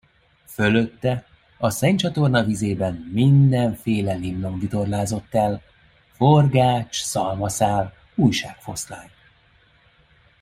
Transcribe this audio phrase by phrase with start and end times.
[0.45, 1.25] Fölötte,
[1.57, 5.61] a szennycsatorna vizében, mindenféle limlom vitorlázott el:
[6.11, 9.09] forgács, szalmaszál, újságfoszlány.